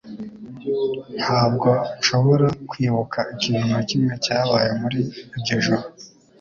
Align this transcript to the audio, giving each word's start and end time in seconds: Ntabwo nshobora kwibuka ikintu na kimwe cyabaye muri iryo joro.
Ntabwo 1.19 1.69
nshobora 1.99 2.47
kwibuka 2.69 3.19
ikintu 3.33 3.65
na 3.73 3.81
kimwe 3.89 4.13
cyabaye 4.25 4.69
muri 4.81 4.99
iryo 5.37 5.55
joro. 5.65 5.85